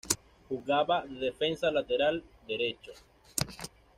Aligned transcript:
Jugaba 0.49 1.05
de 1.05 1.19
defensa 1.19 1.69
lateral 1.69 2.23
derecho. 2.47 2.91